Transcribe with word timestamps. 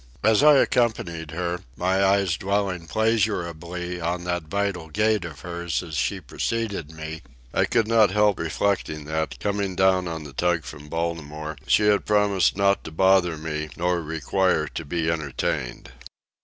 As 0.23 0.41
I 0.41 0.57
accompanied 0.57 1.29
her, 1.29 1.59
my 1.77 2.03
eyes 2.03 2.35
dwelling 2.35 2.87
pleasurably 2.87 4.01
on 4.01 4.23
that 4.23 4.45
vital 4.49 4.89
gait 4.89 5.23
of 5.25 5.41
hers 5.41 5.83
as 5.83 5.93
she 5.95 6.19
preceded 6.19 6.91
me, 6.91 7.21
I 7.53 7.65
could 7.65 7.87
not 7.87 8.09
help 8.09 8.39
reflecting 8.39 9.05
that, 9.05 9.39
coming 9.39 9.75
down 9.75 10.07
on 10.07 10.23
the 10.23 10.33
tug 10.33 10.63
from 10.63 10.89
Baltimore, 10.89 11.55
she 11.67 11.83
had 11.83 12.07
promised 12.07 12.57
not 12.57 12.83
to 12.85 12.91
bother 12.91 13.37
me 13.37 13.69
nor 13.77 14.01
require 14.01 14.67
to 14.69 14.83
be 14.83 15.07
entertained. 15.07 15.91